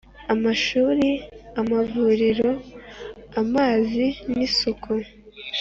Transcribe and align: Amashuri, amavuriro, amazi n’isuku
Amashuri, 0.33 1.09
amavuriro, 1.61 2.49
amazi 3.41 4.05
n’isuku 4.33 4.93